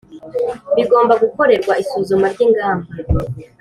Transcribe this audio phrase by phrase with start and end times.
[0.75, 2.87] bigomba gukorerwa isuzuma ry ingamba